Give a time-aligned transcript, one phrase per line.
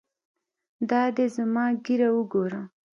[0.89, 2.61] دا دى زما ږيره وګوره.